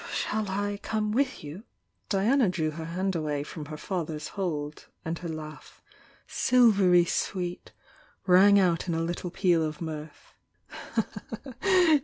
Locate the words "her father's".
3.65-4.29